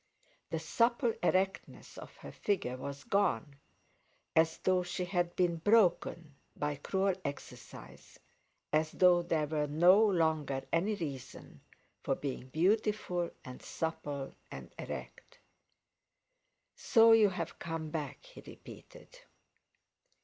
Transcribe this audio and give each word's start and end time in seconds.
The 0.49 0.57
supple 0.57 1.13
erectness 1.21 1.95
of 1.99 2.15
her 2.17 2.31
figure 2.31 2.75
was 2.75 3.03
gone, 3.03 3.57
as 4.35 4.57
though 4.57 4.81
she 4.81 5.05
had 5.05 5.35
been 5.35 5.57
broken 5.57 6.33
by 6.55 6.77
cruel 6.77 7.13
exercise; 7.23 8.17
as 8.73 8.93
though 8.93 9.21
there 9.21 9.45
were 9.45 9.67
no 9.67 9.99
longer 10.03 10.63
any 10.73 10.95
reason 10.95 11.61
for 12.01 12.15
being 12.15 12.47
beautiful, 12.47 13.29
and 13.45 13.61
supple, 13.61 14.33
and 14.49 14.73
erect. 14.79 15.37
"So 16.75 17.11
you've 17.11 17.59
come 17.59 17.91
back," 17.91 18.25
he 18.25 18.41
repeated. 18.41 19.19